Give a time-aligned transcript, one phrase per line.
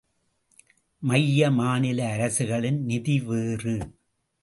[1.03, 3.77] மைய, மாநில அரசுகளின் நிதி வேறு.